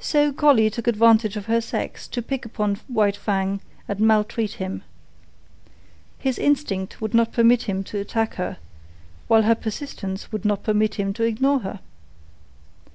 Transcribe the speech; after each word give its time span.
So 0.00 0.32
Collie 0.32 0.70
took 0.70 0.86
advantage 0.86 1.36
of 1.36 1.44
her 1.44 1.60
sex 1.60 2.08
to 2.08 2.22
pick 2.22 2.46
upon 2.46 2.76
White 2.88 3.18
Fang 3.18 3.60
and 3.86 4.00
maltreat 4.00 4.52
him. 4.52 4.82
His 6.18 6.38
instinct 6.38 7.02
would 7.02 7.12
not 7.12 7.32
permit 7.34 7.64
him 7.64 7.84
to 7.84 7.98
attack 7.98 8.36
her, 8.36 8.56
while 9.28 9.42
her 9.42 9.54
persistence 9.54 10.32
would 10.32 10.46
not 10.46 10.62
permit 10.62 10.94
him 10.94 11.12
to 11.12 11.24
ignore 11.24 11.58
her. 11.58 11.80